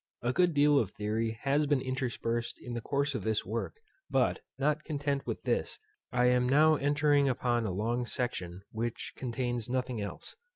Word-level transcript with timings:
A 0.23 0.33
good 0.33 0.55
deal 0.55 0.79
of 0.79 0.89
theory 0.89 1.37
has 1.43 1.67
been 1.67 1.79
interspersed 1.79 2.59
in 2.59 2.73
the 2.73 2.81
course 2.81 3.13
of 3.13 3.23
this 3.23 3.45
work, 3.45 3.75
but, 4.09 4.39
not 4.57 4.83
content 4.83 5.27
with 5.27 5.43
this, 5.43 5.77
I 6.11 6.25
am 6.25 6.49
now 6.49 6.73
entering 6.73 7.29
upon 7.29 7.65
a 7.67 7.71
long 7.71 8.07
section, 8.07 8.63
which 8.71 9.13
contains 9.15 9.69
nothing 9.69 10.01
else. 10.01 10.35